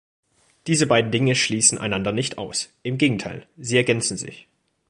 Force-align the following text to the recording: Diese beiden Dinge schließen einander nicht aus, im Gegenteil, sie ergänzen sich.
Diese 0.65 0.87
beiden 0.87 1.11
Dinge 1.11 1.35
schließen 1.35 1.77
einander 1.77 2.11
nicht 2.11 2.39
aus, 2.39 2.73
im 2.81 2.97
Gegenteil, 2.97 3.45
sie 3.59 3.77
ergänzen 3.77 4.17
sich. 4.17 4.47